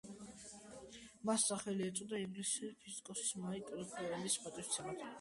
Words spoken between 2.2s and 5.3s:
ინგლისელი ფიზიკოსის მაიკლ ფარადეის პატივსაცემად.